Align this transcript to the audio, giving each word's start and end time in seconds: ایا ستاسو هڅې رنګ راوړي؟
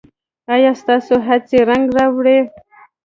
ایا 0.53 0.71
ستاسو 0.81 1.15
هڅې 1.27 1.59
رنګ 1.69 1.85
راوړي؟ 1.97 2.37